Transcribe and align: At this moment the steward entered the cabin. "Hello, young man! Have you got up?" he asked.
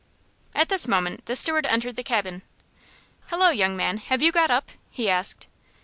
At 0.55 0.69
this 0.69 0.87
moment 0.87 1.27
the 1.27 1.35
steward 1.35 1.67
entered 1.67 1.95
the 1.95 2.01
cabin. 2.01 2.41
"Hello, 3.27 3.51
young 3.51 3.77
man! 3.77 3.97
Have 3.99 4.23
you 4.23 4.31
got 4.31 4.49
up?" 4.49 4.71
he 4.89 5.07
asked. 5.07 5.45